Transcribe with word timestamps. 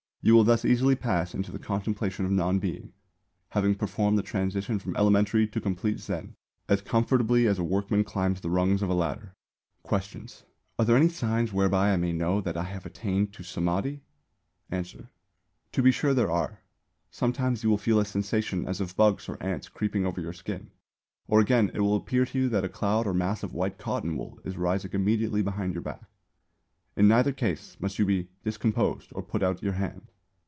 You 0.23 0.35
will 0.35 0.43
thus 0.43 0.63
easily 0.65 0.93
pass 0.95 1.33
into 1.33 1.51
the 1.51 1.57
contemplation 1.57 2.25
of 2.25 2.31
non 2.31 2.59
Being, 2.59 2.93
having 3.49 3.73
performed 3.73 4.19
the 4.19 4.21
transition 4.21 4.77
from 4.77 4.95
elementary 4.95 5.47
to 5.47 5.59
complete 5.59 5.97
Zen 5.99 6.35
as 6.69 6.83
comfortably 6.83 7.47
as 7.47 7.57
a 7.57 7.63
workman 7.63 8.03
climbs 8.03 8.39
the 8.39 8.49
rungs 8.51 8.83
of 8.83 8.89
a 8.91 8.93
ladder. 8.93 9.33
Question. 9.81 10.27
Are 10.77 10.85
there 10.85 10.95
any 10.95 11.09
signs 11.09 11.51
whereby 11.51 11.91
I 11.91 11.97
may 11.97 12.13
know 12.13 12.39
that 12.39 12.55
I 12.55 12.65
have 12.65 12.85
attained 12.85 13.33
to 13.33 13.41
Samādhi? 13.41 14.01
Answer. 14.69 15.09
To 15.71 15.81
be 15.81 15.91
sure 15.91 16.13
there 16.13 16.29
are. 16.29 16.59
Sometimes 17.09 17.63
you 17.63 17.71
will 17.71 17.79
feel 17.79 17.99
a 17.99 18.05
sensation 18.05 18.67
as 18.67 18.79
of 18.79 18.95
bugs 18.95 19.27
or 19.27 19.41
ants 19.41 19.69
creeping 19.69 20.05
over 20.05 20.21
your 20.21 20.33
skin; 20.33 20.69
or 21.27 21.39
again, 21.39 21.71
it 21.73 21.79
will 21.79 21.95
appear 21.95 22.25
to 22.25 22.37
you 22.37 22.49
that 22.49 22.63
a 22.63 22.69
cloud 22.69 23.07
or 23.07 23.15
mass 23.15 23.41
of 23.41 23.55
white 23.55 23.79
cotton 23.79 24.15
wool 24.15 24.39
is 24.45 24.55
rising 24.55 24.91
immediately 24.93 25.41
behind 25.41 25.73
your 25.73 25.81
back. 25.81 26.03
In 26.95 27.07
neither 27.07 27.31
case 27.31 27.77
must 27.79 27.97
you 27.97 28.05
be 28.05 28.27
discomposed 28.43 29.11
or 29.13 29.23
put 29.23 29.41
out 29.41 29.63
your 29.63 29.73
hand. 29.73 30.09